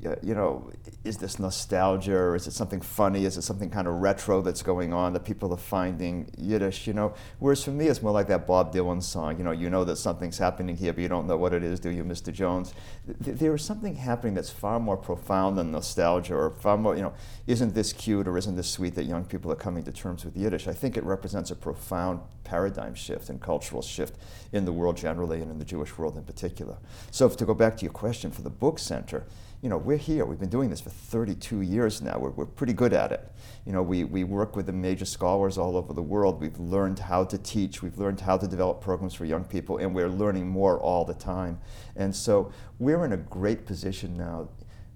you 0.00 0.34
know, 0.34 0.70
is 1.04 1.16
this 1.16 1.38
nostalgia 1.38 2.14
or 2.14 2.36
is 2.36 2.46
it 2.46 2.52
something 2.52 2.80
funny? 2.80 3.24
Is 3.24 3.36
it 3.36 3.42
something 3.42 3.70
kind 3.70 3.88
of 3.88 3.94
retro 3.94 4.42
that's 4.42 4.62
going 4.62 4.92
on 4.92 5.14
that 5.14 5.24
people 5.24 5.52
are 5.52 5.58
finding 5.58 6.30
Yiddish, 6.36 6.86
you 6.86 6.92
know? 6.92 7.14
Whereas 7.38 7.64
for 7.64 7.70
me, 7.70 7.86
it's 7.86 8.02
more 8.02 8.12
like 8.12 8.26
that 8.28 8.46
Bob 8.46 8.74
Dylan 8.74 9.02
song, 9.02 9.38
you 9.38 9.44
know, 9.44 9.52
you 9.52 9.70
know 9.70 9.84
that 9.84 9.96
something's 9.96 10.36
happening 10.38 10.76
here, 10.76 10.92
but 10.92 11.00
you 11.00 11.08
don't 11.08 11.26
know 11.26 11.36
what 11.38 11.54
it 11.54 11.62
is, 11.62 11.80
do 11.80 11.90
you, 11.90 12.04
Mr. 12.04 12.32
Jones? 12.32 12.74
There 13.06 13.54
is 13.54 13.64
something 13.64 13.94
happening 13.94 14.34
that's 14.34 14.50
far 14.50 14.78
more 14.78 14.98
profound 14.98 15.56
than 15.56 15.70
nostalgia 15.72 16.34
or 16.34 16.50
far 16.50 16.76
more, 16.76 16.94
you 16.94 17.02
know, 17.02 17.14
isn't 17.46 17.74
this 17.74 17.92
cute 17.92 18.28
or 18.28 18.36
isn't 18.36 18.56
this 18.56 18.68
sweet 18.68 18.94
that 18.96 19.04
young 19.04 19.24
people 19.24 19.50
are 19.50 19.56
coming 19.56 19.82
to 19.84 19.92
terms 19.92 20.24
with 20.24 20.36
Yiddish? 20.36 20.68
I 20.68 20.72
think 20.72 20.96
it 20.96 21.04
represents 21.04 21.50
a 21.50 21.56
profound 21.56 22.20
paradigm 22.44 22.94
shift 22.94 23.28
and 23.28 23.40
cultural 23.40 23.82
shift 23.82 24.16
in 24.52 24.64
the 24.64 24.72
world 24.72 24.96
generally 24.96 25.40
and 25.40 25.50
in 25.50 25.58
the 25.58 25.64
Jewish 25.64 25.96
world 25.98 26.16
in 26.16 26.22
particular. 26.22 26.76
So 27.10 27.28
to 27.28 27.44
go 27.44 27.54
back 27.54 27.76
to 27.78 27.84
your 27.84 27.92
question 27.92 28.30
for 28.30 28.42
the 28.42 28.50
book 28.50 28.78
center, 28.78 29.24
you 29.62 29.68
know, 29.68 29.78
we're 29.78 29.96
here. 29.96 30.24
We've 30.24 30.38
been 30.38 30.48
doing 30.48 30.70
this 30.70 30.80
for 30.80 30.90
32 30.90 31.62
years 31.62 32.02
now. 32.02 32.18
We're, 32.18 32.30
we're 32.30 32.46
pretty 32.46 32.72
good 32.72 32.92
at 32.92 33.12
it. 33.12 33.32
You 33.64 33.72
know, 33.72 33.82
we, 33.82 34.04
we 34.04 34.22
work 34.22 34.54
with 34.54 34.66
the 34.66 34.72
major 34.72 35.04
scholars 35.04 35.58
all 35.58 35.76
over 35.76 35.92
the 35.92 36.02
world. 36.02 36.40
We've 36.40 36.58
learned 36.58 36.98
how 36.98 37.24
to 37.24 37.38
teach. 37.38 37.82
We've 37.82 37.98
learned 37.98 38.20
how 38.20 38.36
to 38.36 38.46
develop 38.46 38.80
programs 38.80 39.14
for 39.14 39.24
young 39.24 39.44
people, 39.44 39.78
and 39.78 39.94
we're 39.94 40.08
learning 40.08 40.48
more 40.48 40.78
all 40.78 41.04
the 41.04 41.14
time. 41.14 41.58
And 41.96 42.14
so 42.14 42.52
we're 42.78 43.04
in 43.04 43.12
a 43.12 43.16
great 43.16 43.66
position 43.66 44.16
now 44.16 44.48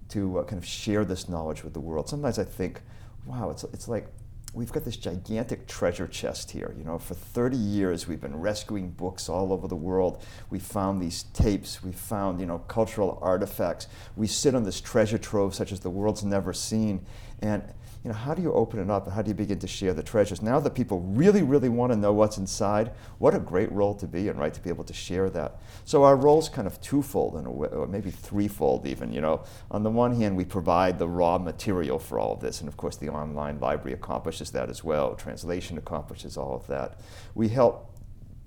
to 0.09 0.39
uh, 0.39 0.43
kind 0.43 0.61
of 0.61 0.65
share 0.65 1.05
this 1.05 1.27
knowledge 1.27 1.63
with 1.63 1.73
the 1.73 1.79
world. 1.79 2.07
Sometimes 2.07 2.37
I 2.37 2.43
think, 2.43 2.81
wow, 3.25 3.49
it's, 3.49 3.63
it's 3.65 3.87
like 3.87 4.07
we've 4.53 4.71
got 4.71 4.83
this 4.83 4.97
gigantic 4.97 5.65
treasure 5.67 6.07
chest 6.07 6.51
here. 6.51 6.73
You 6.77 6.83
know, 6.83 6.97
for 6.97 7.13
30 7.13 7.55
years 7.55 8.07
we've 8.07 8.19
been 8.19 8.39
rescuing 8.39 8.91
books 8.91 9.29
all 9.29 9.53
over 9.53 9.67
the 9.67 9.75
world. 9.75 10.23
We 10.49 10.59
found 10.59 11.01
these 11.01 11.23
tapes. 11.33 11.83
We 11.83 11.91
found, 11.91 12.39
you 12.39 12.45
know, 12.45 12.59
cultural 12.59 13.17
artifacts. 13.21 13.87
We 14.15 14.27
sit 14.27 14.53
on 14.53 14.63
this 14.63 14.81
treasure 14.81 15.17
trove 15.17 15.55
such 15.55 15.71
as 15.71 15.79
the 15.79 15.89
world's 15.89 16.23
never 16.23 16.53
seen. 16.53 17.05
And 17.41 17.63
you 18.03 18.09
know, 18.09 18.15
how 18.15 18.33
do 18.33 18.41
you 18.41 18.51
open 18.53 18.79
it 18.79 18.89
up 18.89 19.05
and 19.05 19.13
how 19.13 19.21
do 19.21 19.29
you 19.29 19.35
begin 19.35 19.59
to 19.59 19.67
share 19.67 19.93
the 19.93 20.01
treasures? 20.01 20.41
Now 20.41 20.59
that 20.59 20.73
people 20.73 21.01
really, 21.01 21.43
really 21.43 21.69
want 21.69 21.91
to 21.91 21.95
know 21.95 22.11
what's 22.11 22.37
inside, 22.37 22.91
what 23.19 23.35
a 23.35 23.39
great 23.39 23.71
role 23.71 23.93
to 23.95 24.07
be 24.07 24.27
in, 24.27 24.37
right? 24.37 24.53
To 24.53 24.59
be 24.59 24.69
able 24.69 24.83
to 24.85 24.93
share 24.93 25.29
that. 25.29 25.61
So 25.85 26.03
our 26.03 26.15
role's 26.15 26.49
kind 26.49 26.65
of 26.65 26.81
twofold 26.81 27.37
in 27.37 27.45
a 27.45 27.51
way, 27.51 27.67
or 27.67 27.85
maybe 27.85 28.09
threefold 28.09 28.87
even, 28.87 29.13
you 29.13 29.21
know. 29.21 29.43
On 29.69 29.83
the 29.83 29.91
one 29.91 30.15
hand, 30.15 30.35
we 30.35 30.45
provide 30.45 30.97
the 30.97 31.07
raw 31.07 31.37
material 31.37 31.99
for 31.99 32.17
all 32.17 32.33
of 32.33 32.39
this, 32.39 32.59
and 32.59 32.67
of 32.67 32.75
course 32.75 32.97
the 32.97 33.09
online 33.09 33.59
library 33.59 33.93
accomplishes 33.93 34.49
that 34.51 34.69
as 34.69 34.83
well. 34.83 35.13
Translation 35.13 35.77
accomplishes 35.77 36.37
all 36.37 36.55
of 36.55 36.65
that. 36.67 36.99
We 37.35 37.49
help 37.49 37.95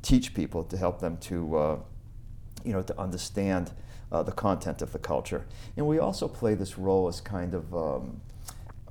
teach 0.03 0.35
people 0.35 0.65
to 0.65 0.77
help 0.77 0.99
them 1.01 1.17
to, 1.19 1.57
uh, 1.57 1.79
you 2.65 2.73
know, 2.73 2.83
to 2.83 3.01
understand 3.01 3.71
uh, 4.11 4.25
the 4.25 4.33
content 4.33 4.83
of 4.83 4.93
the 4.93 4.99
culture. 4.99 5.47
And 5.77 5.87
we 5.87 6.01
also 6.01 6.27
play 6.27 6.55
this 6.55 6.77
role 6.77 7.07
as 7.07 7.21
kind 7.21 7.55
of 7.55 7.73
um, 7.73 8.21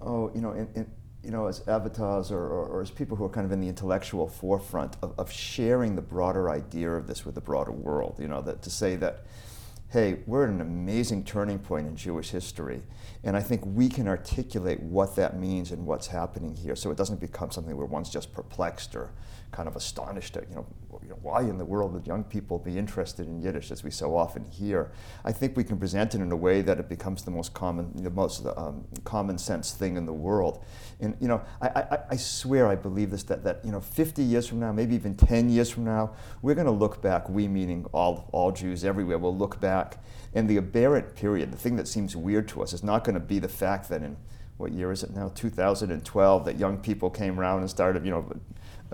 oh, 0.05 0.31
you 0.33 0.41
know, 0.41 0.51
in, 0.51 0.67
in, 0.75 0.91
you 1.23 1.31
know, 1.31 1.47
as 1.47 1.65
avatars 1.67 2.31
or, 2.31 2.39
or, 2.39 2.65
or, 2.65 2.81
as 2.81 2.91
people 2.91 3.15
who 3.15 3.23
are 3.23 3.29
kind 3.29 3.45
of 3.45 3.51
in 3.51 3.61
the 3.61 3.67
intellectual 3.67 4.27
forefront 4.27 4.97
of, 5.01 5.17
of 5.17 5.31
sharing 5.31 5.95
the 5.95 6.01
broader 6.01 6.49
idea 6.49 6.91
of 6.91 7.07
this 7.07 7.25
with 7.25 7.35
the 7.35 7.41
broader 7.41 7.71
world. 7.71 8.17
You 8.19 8.27
know, 8.27 8.41
that 8.41 8.61
to 8.63 8.69
say 8.69 8.97
that, 8.97 9.23
hey, 9.89 10.19
we're 10.25 10.43
at 10.43 10.49
an 10.49 10.59
amazing 10.59 11.23
turning 11.23 11.59
point 11.59 11.87
in 11.87 11.95
Jewish 11.95 12.31
history, 12.31 12.81
and 13.23 13.37
I 13.37 13.41
think 13.41 13.65
we 13.65 13.87
can 13.87 14.07
articulate 14.07 14.81
what 14.81 15.15
that 15.15 15.39
means 15.39 15.71
and 15.71 15.85
what's 15.85 16.07
happening 16.07 16.55
here, 16.55 16.75
so 16.75 16.91
it 16.91 16.97
doesn't 16.97 17.21
become 17.21 17.51
something 17.51 17.77
where 17.77 17.85
one's 17.85 18.09
just 18.09 18.33
perplexed 18.33 18.95
or 18.95 19.11
kind 19.53 19.69
of 19.69 19.75
astonished 19.75 20.35
at, 20.35 20.49
you 20.49 20.55
know, 20.55 20.65
why 21.21 21.41
in 21.41 21.57
the 21.57 21.65
world 21.65 21.93
would 21.93 22.05
young 22.05 22.23
people 22.23 22.59
be 22.59 22.77
interested 22.77 23.27
in 23.27 23.41
Yiddish, 23.41 23.71
as 23.71 23.83
we 23.83 23.91
so 23.91 24.15
often 24.15 24.43
hear. 24.45 24.91
I 25.23 25.31
think 25.31 25.55
we 25.55 25.63
can 25.63 25.77
present 25.77 26.15
it 26.15 26.21
in 26.21 26.31
a 26.31 26.35
way 26.35 26.61
that 26.61 26.79
it 26.79 26.89
becomes 26.89 27.23
the 27.23 27.31
most 27.31 27.53
common, 27.53 27.91
the 28.03 28.09
most 28.09 28.45
um, 28.57 28.85
common 29.03 29.37
sense 29.37 29.71
thing 29.71 29.95
in 29.95 30.05
the 30.05 30.13
world. 30.13 30.63
And 30.99 31.15
you 31.19 31.27
know, 31.27 31.41
I, 31.61 31.67
I, 31.67 31.97
I 32.11 32.15
swear 32.17 32.67
I 32.67 32.75
believe 32.75 33.11
this 33.11 33.23
that, 33.23 33.43
that 33.43 33.63
you 33.63 33.71
know, 33.71 33.79
50 33.79 34.21
years 34.21 34.47
from 34.47 34.59
now, 34.59 34.71
maybe 34.71 34.95
even 34.95 35.15
10 35.15 35.49
years 35.49 35.69
from 35.69 35.85
now, 35.85 36.13
we're 36.41 36.55
going 36.55 36.67
to 36.67 36.71
look 36.71 37.01
back. 37.01 37.29
We 37.29 37.47
meaning 37.47 37.85
all 37.93 38.29
all 38.31 38.51
Jews 38.51 38.83
everywhere 38.83 39.17
will 39.17 39.35
look 39.35 39.59
back, 39.59 40.03
and 40.33 40.49
the 40.49 40.57
aberrant 40.57 41.15
period, 41.15 41.51
the 41.51 41.57
thing 41.57 41.75
that 41.77 41.87
seems 41.87 42.15
weird 42.15 42.47
to 42.49 42.63
us, 42.63 42.73
is 42.73 42.83
not 42.83 43.03
going 43.03 43.15
to 43.15 43.21
be 43.21 43.39
the 43.39 43.49
fact 43.49 43.89
that 43.89 44.01
in 44.01 44.17
what 44.57 44.71
year 44.71 44.91
is 44.91 45.03
it 45.03 45.15
now 45.15 45.29
2012 45.29 46.45
that 46.45 46.59
young 46.59 46.77
people 46.77 47.09
came 47.09 47.39
around 47.39 47.61
and 47.61 47.69
started 47.69 48.05
you 48.05 48.11
know 48.11 48.31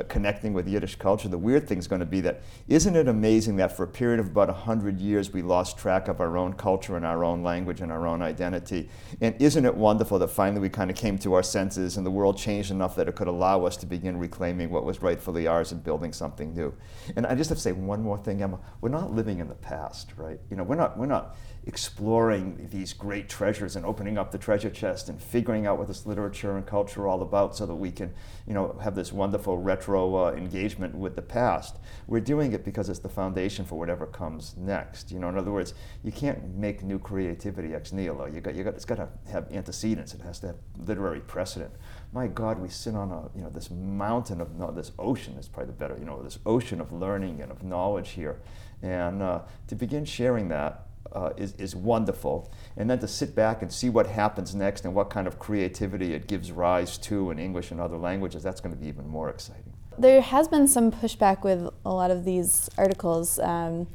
connecting 0.04 0.54
with 0.54 0.68
Yiddish 0.68 0.96
culture. 0.96 1.28
The 1.28 1.38
weird 1.38 1.68
thing 1.68 1.78
is 1.78 1.88
going 1.88 2.00
to 2.00 2.06
be 2.06 2.22
that 2.22 2.42
isn't 2.68 2.96
it 2.96 3.08
amazing 3.08 3.56
that 3.58 3.76
for 3.76 3.84
a 3.84 3.88
period 3.88 4.20
of 4.20 4.28
about 4.28 4.48
100 4.48 5.00
years 5.00 5.34
we 5.34 5.42
lost 5.42 5.78
track 5.78 6.08
of 6.08 6.22
our 6.22 6.38
own 6.38 6.54
culture 6.54 6.96
and 6.96 7.06
our 7.06 7.24
own 7.24 7.44
language 7.44 7.82
and 7.82 7.92
our 7.92 8.08
own 8.08 8.22
identity? 8.22 8.90
And 9.22 9.36
isn't 9.42 9.66
it 9.66 9.76
wonderful 9.76 10.20
that 10.20 10.30
finally 10.30 10.62
we 10.62 10.70
kind 10.70 10.90
of 10.90 10.96
came 10.96 11.18
to 11.20 11.34
our 11.34 11.44
senses 11.44 11.98
and 11.98 12.06
the 12.06 12.12
world 12.12 12.38
changed 12.38 12.72
enough 12.72 12.96
that 12.96 13.08
it 13.08 13.16
could 13.16 13.28
allow 13.28 13.66
us 13.66 13.78
to 13.78 13.86
begin 13.86 14.18
reclaiming 14.18 14.70
what 14.70 14.86
was 14.86 15.02
rightfully 15.02 15.48
ours 15.48 15.72
and 15.72 15.84
building 15.84 16.14
something 16.14 16.54
new? 16.54 16.74
And 17.16 17.26
I 17.26 17.36
just 17.36 17.50
have 17.50 17.58
to 17.58 17.62
say 17.62 17.72
one 17.72 18.02
more 18.02 18.18
thing, 18.18 18.42
Emma. 18.42 18.60
We're 18.82 18.90
not 18.90 19.14
living 19.14 19.40
in 19.40 19.48
the 19.48 19.56
past, 19.56 20.14
right? 20.18 20.40
You 20.50 20.58
know, 20.58 20.64
we're 20.64 20.76
not, 20.76 20.98
we're 20.98 21.06
not 21.06 21.36
exploring 21.70 22.68
these 22.72 22.94
great 22.94 23.30
treasures 23.30 23.76
and 23.76 23.86
opening 23.86 24.18
up 24.18 24.32
the 24.32 24.40
treasure 24.40 24.72
chest 24.72 25.08
and 25.08 25.22
figuring 25.22 25.68
out 25.68 25.78
what 25.78 25.88
this 25.88 26.08
literature 26.08 26.58
and 26.58 26.66
culture 26.66 27.04
are 27.04 27.08
all 27.08 27.22
about 27.22 27.56
so 27.56 27.64
that 27.64 27.76
we 27.76 27.92
can 27.92 28.12
you 28.48 28.56
know 28.56 28.76
have 28.82 28.96
this 28.96 29.14
wonderful 29.14 29.56
retro 29.56 30.16
uh, 30.16 30.32
engagement 30.32 30.96
with 30.96 31.16
the 31.16 31.22
past. 31.22 31.78
We're 32.08 32.22
doing 32.22 32.54
it 32.54 32.66
because 32.66 32.90
it's 32.90 32.98
the 32.98 33.08
foundation 33.08 33.66
for 33.66 33.78
whatever 33.78 34.08
comes 34.08 34.58
next 34.58 35.12
you 35.12 35.20
know? 35.20 35.30
In 35.30 35.38
other 35.38 35.52
words 35.52 35.76
you 36.04 36.12
can't 36.12 36.56
make 36.56 36.82
new 36.82 36.98
creativity 36.98 37.76
ex 37.76 37.94
nihilo. 37.94 38.26
You 38.26 38.42
got 38.42 38.56
you 38.56 38.64
got 38.64 38.74
it's 38.74 38.84
got 38.84 38.96
to 38.96 39.08
have 39.32 39.46
antecedents. 39.52 40.16
It 40.16 40.22
has 40.22 40.40
to 40.40 40.48
have 40.48 40.56
literary 40.76 41.20
precedent. 41.20 41.72
My 42.12 42.26
god 42.26 42.58
we 42.58 42.70
sit 42.70 42.96
on 42.96 43.12
a 43.12 43.30
you 43.38 43.44
know 43.44 43.52
this 43.52 43.70
mountain 43.70 44.42
of 44.42 44.56
no, 44.56 44.72
this 44.72 44.92
ocean 44.98 45.36
is 45.36 45.48
probably 45.48 45.68
the 45.68 45.78
better 45.78 45.98
you 46.00 46.06
know 46.06 46.24
this 46.24 46.40
ocean 46.48 46.82
of 46.82 46.92
learning 46.92 47.42
and 47.44 47.52
of 47.52 47.62
knowledge 47.62 48.10
here. 48.10 48.42
And 48.82 49.22
uh, 49.22 49.42
to 49.68 49.76
begin 49.76 50.04
sharing 50.06 50.48
that 50.50 50.89
uh, 51.12 51.32
is, 51.38 51.54
is 51.54 51.76
wonderful. 51.76 52.52
And 52.78 52.90
then 52.90 53.00
to 53.00 53.08
sit 53.08 53.36
back 53.36 53.62
and 53.62 53.72
see 53.72 53.90
what 53.90 54.08
happens 54.08 54.54
next 54.54 54.86
and 54.86 54.94
what 54.94 55.10
kind 55.10 55.28
of 55.28 55.40
creativity 55.40 56.14
it 56.14 56.28
gives 56.28 56.52
rise 56.52 56.98
to 57.00 57.32
in 57.32 57.40
English 57.40 57.72
and 57.72 57.80
other 57.80 57.98
languages, 57.98 58.44
that's 58.44 58.62
going 58.62 58.76
to 58.76 58.80
be 58.80 58.88
even 58.88 59.08
more 59.08 59.30
exciting. 59.30 59.74
There 59.98 60.22
has 60.22 60.48
been 60.48 60.68
some 60.68 60.92
pushback 60.92 61.44
with 61.44 61.70
a 61.86 61.90
lot 61.90 62.12
of 62.12 62.26
these 62.26 62.70
articles 62.78 63.40
um, 63.40 63.88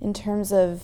in 0.00 0.12
terms 0.12 0.52
of 0.52 0.82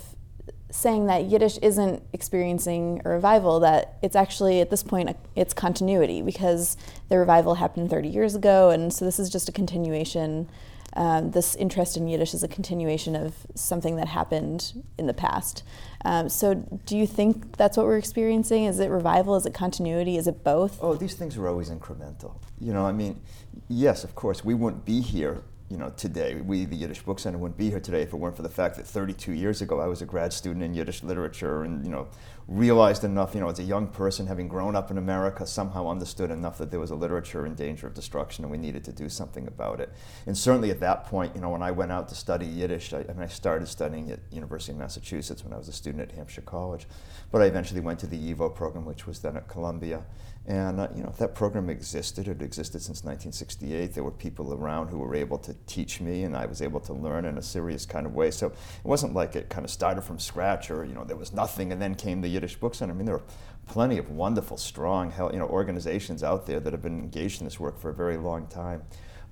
saying 0.70 1.06
that 1.06 1.25
Yiddish 1.25 1.59
isn't 1.59 2.02
experiencing 2.12 3.02
a 3.04 3.09
revival, 3.09 3.61
that 3.61 3.99
it's 4.02 4.16
actually 4.16 4.61
at 4.61 4.70
this 4.70 4.82
point 4.82 5.14
it's 5.35 5.52
continuity 5.52 6.23
because 6.23 6.76
the 7.09 7.18
revival 7.18 7.56
happened 7.56 7.90
30 7.90 8.09
years 8.09 8.35
ago, 8.35 8.70
and 8.70 8.92
so 8.92 9.04
this 9.04 9.18
is 9.18 9.28
just 9.28 9.49
a 9.49 9.52
continuation 9.52 10.49
um, 10.94 11.30
this 11.30 11.54
interest 11.54 11.97
in 11.97 12.09
Yiddish 12.09 12.35
is 12.35 12.42
a 12.42 12.49
continuation 12.49 13.14
of 13.14 13.35
something 13.54 13.97
that 13.97 14.09
happened 14.09 14.82
in 14.99 15.06
the 15.06 15.14
past. 15.14 15.62
Um, 16.04 16.28
so, 16.28 16.54
do 16.54 16.97
you 16.97 17.06
think 17.06 17.56
that's 17.56 17.76
what 17.76 17.87
we're 17.87 17.99
experiencing? 17.99 18.64
Is 18.64 18.80
it 18.80 18.88
revival? 18.88 19.37
Is 19.37 19.47
it 19.47 19.54
continuity? 19.54 20.16
Is 20.16 20.26
it 20.26 20.42
both? 20.42 20.78
Oh, 20.80 20.94
these 20.94 21.14
things 21.14 21.37
are 21.37 21.47
always 21.47 21.70
incremental. 21.70 22.35
You 22.59 22.73
know, 22.73 22.85
I 22.85 22.92
mean, 22.92 23.20
yes, 23.68 24.04
of 24.04 24.14
course, 24.14 24.44
we 24.44 24.54
wouldn't 24.54 24.85
be 24.85 25.00
here 25.00 25.42
you 25.71 25.77
know, 25.77 25.91
today. 25.97 26.35
We, 26.35 26.65
the 26.65 26.75
Yiddish 26.75 27.03
Book 27.03 27.21
Center, 27.21 27.39
wouldn't 27.39 27.57
be 27.57 27.71
here 27.71 27.79
today 27.79 28.03
if 28.03 28.12
it 28.12 28.17
weren't 28.17 28.35
for 28.35 28.43
the 28.43 28.49
fact 28.49 28.77
that 28.77 28.87
32 28.87 29.33
years 29.33 29.62
ago 29.62 29.81
I 29.81 29.87
was 29.87 30.03
a 30.03 30.05
grad 30.05 30.33
student 30.33 30.65
in 30.65 30.75
Yiddish 30.75 31.05
literature 31.05 31.62
and, 31.62 31.85
you 31.85 31.93
know, 31.93 32.09
realized 32.49 33.05
enough, 33.05 33.37
you 33.37 33.41
know, 33.41 33.49
as 33.49 33.61
a 33.61 33.62
young 33.62 33.87
person, 33.87 34.27
having 34.27 34.49
grown 34.49 34.75
up 34.75 34.91
in 34.91 34.99
America, 34.99 35.47
somehow 35.47 35.89
understood 35.89 36.33
enough 36.33 36.59
that 36.59 36.73
there 36.73 36.81
was 36.81 36.91
a 36.91 36.97
literature 36.97 37.47
in 37.47 37.55
danger 37.55 37.87
of 37.87 37.95
destruction 37.95 38.43
and 38.43 38.50
we 38.50 38.59
needed 38.59 38.83
to 38.83 38.93
do 38.93 39.09
something 39.09 39.47
about 39.47 39.81
it. 39.81 39.93
And 40.27 40.37
certainly 40.37 40.73
at 40.73 40.81
that 40.81 41.05
point, 41.05 41.37
you 41.37 41.41
know, 41.41 41.50
when 41.50 41.62
I 41.62 41.71
went 41.71 41.93
out 41.93 42.09
to 42.09 42.17
study 42.17 42.47
Yiddish, 42.47 42.93
I, 42.93 43.05
I 43.09 43.12
mean, 43.12 43.23
I 43.23 43.29
started 43.29 43.69
studying 43.69 44.11
at 44.11 44.19
University 44.33 44.73
of 44.73 44.79
Massachusetts 44.79 45.45
when 45.45 45.53
I 45.53 45.57
was 45.57 45.69
a 45.69 45.73
student 45.73 46.03
at 46.11 46.17
Hampshire 46.17 46.41
College, 46.41 46.89
but 47.31 47.43
I 47.43 47.45
eventually 47.45 47.81
went 47.81 48.00
to 48.00 48.09
the 48.09 48.19
YIVO 48.19 48.57
program, 48.57 48.85
which 48.85 49.07
was 49.07 49.21
then 49.21 49.37
at 49.37 49.47
Columbia. 49.47 50.03
And 50.47 50.80
uh, 50.80 50.88
you 50.94 51.02
know, 51.02 51.12
that 51.18 51.35
program 51.35 51.68
existed. 51.68 52.26
It 52.26 52.42
existed 52.42 52.80
since 52.80 53.04
1968. 53.04 53.94
There 53.94 54.02
were 54.02 54.11
people 54.11 54.54
around 54.54 54.88
who 54.88 54.99
were 54.99 55.14
able 55.14 55.38
to 55.38 55.54
teach 55.66 56.00
me, 56.00 56.25
and 56.25 56.37
I 56.37 56.47
was 56.47 56.62
able 56.62 56.80
to 56.80 56.92
learn 56.92 57.25
in 57.25 57.37
a 57.38 57.42
serious 57.42 57.85
kind 57.85 58.06
of 58.06 58.14
way. 58.14 58.30
So 58.30 58.47
it 58.47 58.54
wasn't 58.82 59.14
like 59.14 59.37
it 59.37 59.50
kind 59.50 59.64
of 59.64 59.70
started 59.70 60.02
from 60.02 60.18
scratch, 60.18 60.70
or 60.70 60.85
you 60.85 60.94
know, 60.94 61.04
there 61.04 61.16
was 61.16 61.32
nothing, 61.32 61.73
and 61.73 61.80
then 61.80 61.94
came 61.94 62.20
the 62.20 62.28
Yiddish 62.28 62.56
Book 62.56 62.75
Center. 62.75 62.94
I 62.94 62.97
mean, 62.97 63.06
there 63.06 63.16
are 63.16 63.23
plenty 63.66 63.99
of 63.99 64.11
wonderful, 64.11 64.56
strong, 64.56 65.12
you 65.32 65.38
know, 65.38 65.47
organizations 65.47 66.25
out 66.25 66.47
there 66.47 66.59
that 66.59 66.73
have 66.73 66.82
been 66.82 66.99
engaged 66.99 67.40
in 67.40 67.47
this 67.47 67.61
work 67.61 67.78
for 67.78 67.90
a 67.90 67.94
very 67.94 68.16
long 68.16 68.47
time. 68.49 68.82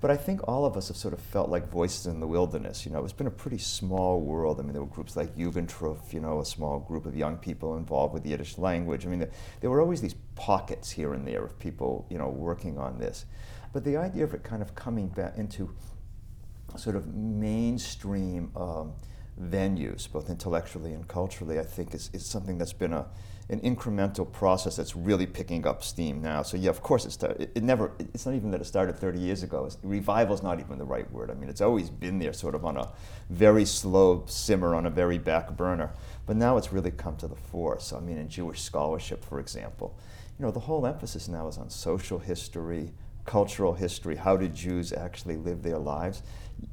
But 0.01 0.11
I 0.11 0.17
think 0.17 0.47
all 0.47 0.65
of 0.65 0.77
us 0.77 0.87
have 0.87 0.95
sort 0.95 1.13
of 1.13 1.19
felt 1.19 1.49
like 1.49 1.69
voices 1.69 2.07
in 2.07 2.21
the 2.21 2.27
wilderness. 2.27 2.85
You 2.85 2.91
know, 2.91 3.03
it's 3.03 3.11
been 3.11 3.27
a 3.27 3.31
pretty 3.31 3.57
small 3.57 4.21
world. 4.21 4.59
I 4.59 4.63
mean, 4.63 4.71
there 4.71 4.81
were 4.81 4.87
groups 4.87 5.17
like 5.17 5.35
Yugntruf, 5.35 6.13
you 6.13 6.21
know, 6.21 6.39
a 6.39 6.45
small 6.45 6.79
group 6.79 7.05
of 7.05 7.17
young 7.17 7.37
people 7.37 7.75
involved 7.75 8.13
with 8.13 8.23
the 8.23 8.29
Yiddish 8.29 8.57
language. 8.57 9.05
I 9.05 9.09
mean, 9.09 9.19
there, 9.19 9.31
there 9.59 9.69
were 9.69 9.81
always 9.81 9.99
these 9.99 10.15
pockets 10.35 10.89
here 10.89 11.13
and 11.13 11.27
there 11.27 11.43
of 11.43 11.59
people, 11.59 12.05
you 12.09 12.17
know, 12.17 12.29
working 12.29 12.77
on 12.77 12.97
this. 12.97 13.25
But 13.73 13.83
the 13.83 13.97
idea 13.97 14.23
of 14.23 14.33
it 14.33 14.41
kind 14.41 14.61
of 14.61 14.73
coming 14.73 15.09
back 15.09 15.37
into 15.37 15.69
sort 16.77 16.95
of 16.95 17.13
mainstream 17.13 18.51
um, 18.55 18.93
venues, 19.41 20.11
both 20.11 20.29
intellectually 20.29 20.93
and 20.93 21.07
culturally, 21.07 21.59
I 21.59 21.63
think 21.63 21.93
is, 21.93 22.09
is 22.13 22.25
something 22.25 22.57
that's 22.57 22.73
been 22.73 22.93
a, 22.93 23.05
an 23.49 23.59
incremental 23.61 24.31
process 24.31 24.75
that's 24.75 24.95
really 24.95 25.25
picking 25.25 25.65
up 25.65 25.83
steam 25.83 26.21
now. 26.21 26.43
So 26.43 26.57
yeah, 26.57 26.69
of 26.69 26.83
course 26.83 27.05
it. 27.05 27.23
It, 27.23 27.51
it 27.55 27.63
never. 27.63 27.91
It's 28.13 28.25
not 28.25 28.35
even 28.35 28.51
that 28.51 28.61
it 28.61 28.65
started 28.65 28.97
30 28.97 29.19
years 29.19 29.41
ago. 29.41 29.69
Revival 29.81 30.35
is 30.35 30.43
not 30.43 30.59
even 30.59 30.77
the 30.77 30.85
right 30.85 31.09
word. 31.11 31.31
I 31.31 31.33
mean, 31.33 31.49
it's 31.49 31.61
always 31.61 31.89
been 31.89 32.19
there, 32.19 32.33
sort 32.33 32.53
of 32.53 32.63
on 32.63 32.77
a 32.77 32.89
very 33.29 33.65
slow 33.65 34.23
simmer 34.27 34.75
on 34.75 34.85
a 34.85 34.89
very 34.89 35.17
back 35.17 35.57
burner. 35.57 35.91
But 36.25 36.35
now 36.35 36.57
it's 36.57 36.71
really 36.71 36.91
come 36.91 37.15
to 37.17 37.27
the 37.27 37.35
fore. 37.35 37.79
So 37.79 37.97
I 37.97 38.01
mean, 38.01 38.17
in 38.17 38.29
Jewish 38.29 38.61
scholarship, 38.61 39.25
for 39.25 39.39
example, 39.39 39.97
you 40.37 40.45
know, 40.45 40.51
the 40.51 40.59
whole 40.59 40.85
emphasis 40.85 41.27
now 41.27 41.47
is 41.47 41.57
on 41.57 41.69
social 41.69 42.19
history, 42.19 42.91
cultural 43.29 43.75
history. 43.75 44.15
How 44.15 44.35
did 44.35 44.55
Jews 44.55 44.91
actually 44.91 45.37
live 45.37 45.61
their 45.61 45.77
lives? 45.77 46.23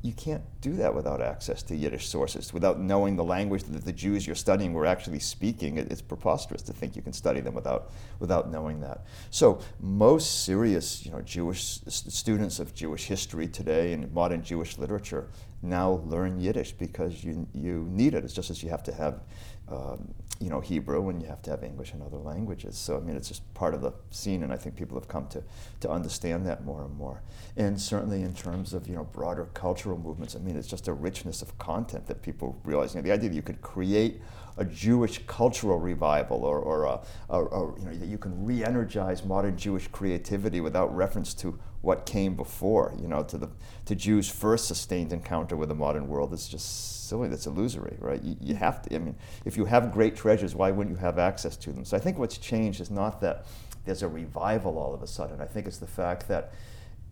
you 0.03 0.13
can't 0.13 0.43
do 0.61 0.75
that 0.77 0.95
without 0.95 1.21
access 1.21 1.63
to 1.65 1.77
Yiddish 1.77 2.09
sources, 2.09 2.53
without 2.53 2.81
knowing 2.81 3.17
the 3.17 3.25
language 3.25 3.65
that 3.65 3.85
the 3.85 3.93
Jews 3.93 4.27
you're 4.27 4.37
studying 4.37 4.73
were 4.73 4.87
actually 4.87 5.21
speaking. 5.21 5.79
It's 5.79 6.03
preposterous 6.03 6.63
to 6.63 6.73
think 6.73 6.97
you 6.97 7.03
can 7.03 7.13
study 7.13 7.41
them 7.41 7.55
without, 7.55 7.93
without 8.19 8.51
knowing 8.51 8.81
that. 8.81 9.05
So 9.31 9.61
most 9.81 10.45
serious 10.45 11.05
you 11.05 11.13
know, 11.13 11.21
Jewish 11.21 11.81
students 11.87 12.59
of 12.59 12.75
Jewish 12.75 13.07
history 13.07 13.49
today 13.49 13.93
and 13.93 14.13
modern 14.13 14.43
Jewish 14.43 14.79
literature 14.79 15.29
now 15.63 16.03
learn 16.05 16.41
Yiddish 16.41 16.73
because 16.73 17.25
you, 17.25 17.47
you 17.53 17.87
need 17.91 18.15
it. 18.15 18.25
It's 18.25 18.35
just 18.35 18.51
as 18.51 18.63
you 18.63 18.71
have 18.71 18.83
to 18.85 18.93
have 18.93 19.21
um, 19.69 20.15
you 20.41 20.51
know, 20.51 20.61
Hebrew 20.61 21.09
and 21.09 21.21
you 21.23 21.29
have 21.29 21.43
to 21.43 21.51
have 21.51 21.65
English 21.65 21.93
and 21.93 22.03
other 22.03 22.19
languages. 22.19 22.77
So, 22.77 22.97
I 22.97 23.01
mean, 23.01 23.17
it's 23.17 23.29
just 23.29 23.43
part 23.55 23.75
of 23.75 23.81
the 23.81 23.93
scene, 24.11 24.43
and 24.43 24.53
I 24.53 24.57
think 24.57 24.77
people 24.77 24.99
have 24.99 25.09
come 25.09 25.27
to, 25.29 25.43
to 25.81 25.91
understand 25.91 26.47
that 26.47 26.65
more 26.65 26.83
and 26.85 26.95
more. 26.97 27.23
And 27.57 27.81
certainly 27.81 28.23
in 28.23 28.35
terms 28.35 28.75
of, 28.75 28.87
you 28.87 28.95
know, 28.95 29.05
broader 29.05 29.47
cultural 29.55 29.99
movements, 29.99 30.37
I 30.37 30.41
mean, 30.41 30.57
it's 30.57 30.69
just 30.69 30.89
a 30.89 30.93
richness 30.93 31.41
of 31.41 31.57
content 31.59 32.07
that 32.07 32.23
people 32.23 32.61
realize. 32.65 32.95
You 32.95 33.01
know, 33.01 33.07
the 33.07 33.13
idea 33.13 33.31
that 33.31 33.37
you 33.37 33.43
could 33.43 33.63
create 33.63 34.21
a 34.57 34.65
Jewish 34.65 35.19
cultural 35.27 35.79
revival 35.79 36.45
or, 36.45 36.59
or, 36.59 36.85
a, 36.85 37.01
or, 37.29 37.49
or 37.49 37.79
you 37.79 37.85
know, 37.85 37.95
that 37.95 38.07
you 38.07 38.19
can 38.19 38.45
re-energize 38.45 39.25
modern 39.25 39.57
Jewish 39.57 39.89
creativity 39.89 40.61
without 40.61 40.95
reference 40.97 41.35
to 41.35 41.59
what 41.83 42.05
came 42.05 42.35
before, 42.35 42.95
you 43.01 43.07
know, 43.07 43.23
to 43.23 43.39
the 43.39 43.49
to 43.85 43.95
Jews' 43.95 44.29
first 44.29 44.67
sustained 44.67 45.13
encounter 45.13 45.57
with 45.57 45.69
the 45.69 45.75
modern 45.75 46.09
world 46.09 46.33
is 46.33 46.49
just 46.49 47.07
silly. 47.07 47.29
That's 47.29 47.47
illusory, 47.47 47.97
right? 48.01 48.21
You, 48.23 48.37
you 48.41 48.55
have 48.57 48.83
to. 48.83 48.97
I 48.97 48.99
mean, 48.99 49.15
if 49.45 49.57
you 49.57 49.67
have 49.67 49.93
great 49.93 50.17
treasures, 50.17 50.55
why 50.55 50.73
wouldn't 50.73 50.97
you 50.97 51.01
have 51.01 51.19
access 51.19 51.57
to 51.59 51.73
them? 51.73 51.85
So 51.85 51.97
I 51.97 52.01
think 52.01 52.19
what's 52.19 52.39
changed 52.39 52.81
is 52.81 52.91
not 52.91 53.21
that 53.21 53.47
there's 53.85 54.03
a 54.03 54.09
revival 54.09 54.79
all 54.79 54.95
of 54.95 55.03
a 55.03 55.07
sudden. 55.07 55.41
I 55.41 55.45
think 55.45 55.67
it's 55.67 55.79
the 55.79 55.87
fact 55.87 56.27
that 56.29 56.53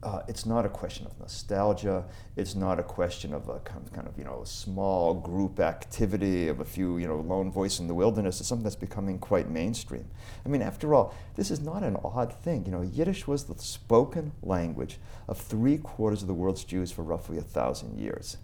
uh, 0.05 0.23
it's 0.29 0.45
not 0.45 0.67
a 0.67 0.69
question 0.69 1.07
of 1.07 1.19
nostalgia. 1.19 2.05
It's 2.37 2.55
not 2.55 2.79
a 2.79 2.83
question 2.83 3.33
of 3.33 3.49
a 3.49 3.59
kind 3.61 3.85
of, 3.85 3.93
kind 3.93 4.07
of, 4.07 4.19
you 4.19 4.25
know 4.25 4.43
small 4.45 5.15
group 5.15 5.59
activity 5.61 6.49
of 6.49 6.61
a 6.61 6.65
few 6.65 6.99
you 6.99 7.09
know 7.09 7.21
lone 7.21 7.51
voice 7.51 7.81
in 7.81 7.89
the 7.89 7.95
wilderness. 7.95 8.39
It's 8.41 8.49
something 8.49 8.65
that's 8.65 8.77
becoming 8.77 9.19
quite 9.19 9.49
mainstream. 9.49 10.05
I 10.45 10.49
mean, 10.49 10.63
after 10.63 10.95
all, 10.95 11.15
this 11.37 11.51
is 11.51 11.61
not 11.61 11.83
an 11.83 11.97
odd 12.05 12.33
thing. 12.33 12.67
You 12.67 12.73
know, 12.73 12.83
Yiddish 12.83 13.27
was 13.27 13.45
the 13.45 13.59
spoken 13.59 14.33
language 14.43 14.99
of 15.27 15.39
three 15.39 15.79
quarters 15.79 16.23
of 16.23 16.29
the 16.29 16.35
world's 16.35 16.65
Jews 16.65 16.93
for 16.93 17.03
roughly 17.03 17.39
a 17.39 17.43
thousand 17.43 17.99
years. 17.99 18.37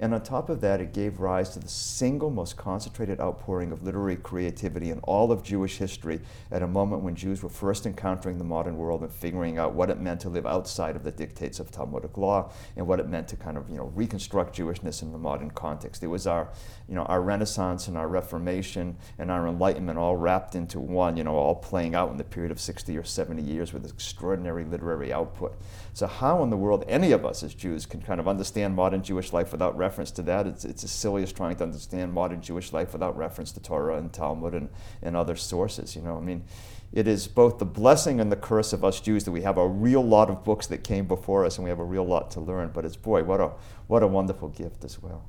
And 0.00 0.14
on 0.14 0.22
top 0.22 0.48
of 0.48 0.60
that, 0.60 0.80
it 0.80 0.92
gave 0.92 1.18
rise 1.18 1.50
to 1.50 1.58
the 1.58 1.68
single 1.68 2.30
most 2.30 2.56
concentrated 2.56 3.20
outpouring 3.20 3.72
of 3.72 3.82
literary 3.82 4.16
creativity 4.16 4.90
in 4.90 5.00
all 5.00 5.32
of 5.32 5.42
Jewish 5.42 5.78
history 5.78 6.20
at 6.52 6.62
a 6.62 6.68
moment 6.68 7.02
when 7.02 7.16
Jews 7.16 7.42
were 7.42 7.48
first 7.48 7.84
encountering 7.84 8.38
the 8.38 8.44
modern 8.44 8.76
world 8.76 9.02
and 9.02 9.10
figuring 9.10 9.58
out 9.58 9.74
what 9.74 9.90
it 9.90 10.00
meant 10.00 10.20
to 10.20 10.28
live 10.28 10.46
outside 10.46 10.94
of 10.94 11.02
the 11.02 11.10
dictates 11.10 11.58
of 11.58 11.72
Talmudic 11.72 12.16
law 12.16 12.52
and 12.76 12.86
what 12.86 13.00
it 13.00 13.08
meant 13.08 13.26
to 13.28 13.36
kind 13.36 13.56
of 13.56 13.68
you 13.68 13.76
know 13.76 13.90
reconstruct 13.94 14.56
Jewishness 14.56 15.02
in 15.02 15.10
the 15.10 15.18
modern 15.18 15.50
context. 15.50 16.04
It 16.04 16.06
was 16.06 16.28
our 16.28 16.48
you 16.88 16.94
know 16.94 17.02
our 17.02 17.20
Renaissance 17.20 17.88
and 17.88 17.96
our 17.96 18.06
Reformation 18.06 18.96
and 19.18 19.32
our 19.32 19.48
Enlightenment 19.48 19.98
all 19.98 20.16
wrapped 20.16 20.54
into 20.54 20.78
one, 20.78 21.16
you 21.16 21.24
know, 21.24 21.34
all 21.34 21.56
playing 21.56 21.96
out 21.96 22.10
in 22.10 22.18
the 22.18 22.24
period 22.24 22.52
of 22.52 22.60
60 22.60 22.96
or 22.96 23.02
70 23.02 23.42
years 23.42 23.72
with 23.72 23.84
extraordinary 23.84 24.64
literary 24.64 25.12
output. 25.12 25.60
So 25.92 26.06
how 26.06 26.44
in 26.44 26.50
the 26.50 26.56
world 26.56 26.84
any 26.86 27.10
of 27.10 27.26
us 27.26 27.42
as 27.42 27.52
Jews 27.52 27.84
can 27.84 28.00
kind 28.00 28.20
of 28.20 28.28
understand 28.28 28.76
modern 28.76 29.02
Jewish 29.02 29.32
life 29.32 29.50
without 29.50 29.76
reference 29.76 29.87
reference 29.88 30.10
to 30.10 30.22
that. 30.22 30.46
It's, 30.46 30.66
it's 30.66 30.84
as 30.84 30.90
silly 30.90 31.22
as 31.22 31.32
trying 31.32 31.56
to 31.56 31.64
understand 31.64 32.12
modern 32.12 32.42
Jewish 32.42 32.74
life 32.74 32.92
without 32.92 33.16
reference 33.16 33.52
to 33.52 33.60
Torah 33.60 33.96
and 33.96 34.12
Talmud 34.12 34.52
and, 34.52 34.68
and 35.02 35.16
other 35.16 35.34
sources. 35.34 35.96
You 35.96 36.02
know, 36.02 36.18
I 36.18 36.20
mean, 36.20 36.44
it 36.92 37.08
is 37.08 37.26
both 37.26 37.58
the 37.58 37.64
blessing 37.64 38.20
and 38.20 38.30
the 38.30 38.36
curse 38.36 38.74
of 38.74 38.84
us 38.84 39.00
Jews 39.00 39.24
that 39.24 39.32
we 39.32 39.40
have 39.42 39.56
a 39.56 39.66
real 39.66 40.04
lot 40.04 40.28
of 40.28 40.44
books 40.44 40.66
that 40.66 40.84
came 40.84 41.06
before 41.06 41.46
us 41.46 41.56
and 41.56 41.64
we 41.64 41.70
have 41.70 41.78
a 41.78 41.84
real 41.84 42.04
lot 42.04 42.30
to 42.32 42.40
learn. 42.40 42.70
But 42.74 42.84
it's, 42.84 42.96
boy, 42.96 43.24
what 43.24 43.40
a, 43.40 43.52
what 43.86 44.02
a 44.02 44.06
wonderful 44.06 44.48
gift 44.48 44.84
as 44.84 45.02
well. 45.02 45.24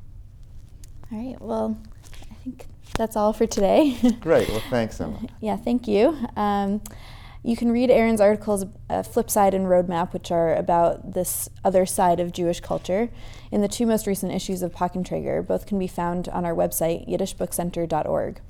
All 1.10 1.18
right. 1.18 1.39
Well, 1.39 1.80
I 2.30 2.36
think 2.44 2.68
that's 2.98 3.16
all 3.16 3.32
for 3.32 3.48
today. 3.48 3.98
Great. 4.20 4.50
Well, 4.50 4.63
thanks, 4.70 5.00
Emma. 5.00 5.22
yeah, 5.39 5.56
thank 5.56 5.88
you. 5.88 6.18
Um, 6.36 6.82
you 7.43 7.55
can 7.55 7.72
read 7.72 7.89
Aaron's 7.89 8.19
articles, 8.19 8.65
uh, 8.89 9.01
Flipside 9.01 9.53
and 9.53 9.65
Roadmap, 9.65 10.12
which 10.13 10.31
are 10.31 10.53
about 10.53 11.13
this 11.13 11.50
other 11.63 11.86
side 11.86 12.19
of 12.19 12.34
Jewish 12.34 12.60
culture, 12.60 13.10
in 13.51 13.62
the 13.62 13.67
two 13.67 13.86
most 13.86 14.05
recent 14.05 14.34
issues 14.34 14.62
of 14.62 14.74
Pakn 14.74 15.08
Treger. 15.08 15.46
Both 15.46 15.65
can 15.65 15.79
be 15.79 15.88
found 15.88 16.27
on 16.29 16.43
our 16.43 16.53
website, 16.53 17.08
yiddishbookcenter.org. 17.08 18.41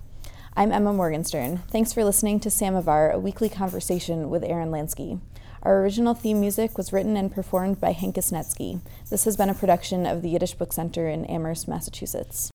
I'm 0.56 0.72
Emma 0.72 0.92
Morgenstern. 0.92 1.58
Thanks 1.70 1.94
for 1.94 2.04
listening 2.04 2.40
to 2.42 2.50
Samovar, 2.50 3.12
a 3.12 3.20
weekly 3.20 3.50
conversation 3.50 4.30
with 4.30 4.44
Aaron 4.44 4.72
Lansky. 4.72 5.20
Our 5.62 5.82
original 5.82 6.14
theme 6.14 6.40
music 6.40 6.78
was 6.78 6.92
written 6.92 7.16
and 7.16 7.32
performed 7.32 7.80
by 7.80 7.94
Hankus 7.94 8.32
Netsky. 8.32 8.82
This 9.10 9.26
has 9.26 9.38
been 9.38 9.50
a 9.50 9.54
production 9.54 10.06
of 10.06 10.22
the 10.22 10.30
Yiddish 10.30 10.56
Book 10.56 10.74
Center 10.74 11.08
in 11.08 11.26
Amherst, 11.26 11.68
Massachusetts. 11.68 12.50